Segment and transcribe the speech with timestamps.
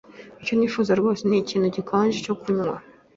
[0.41, 2.77] Icyo nifuza rwose ni ikintu gikonje cyo kunywa.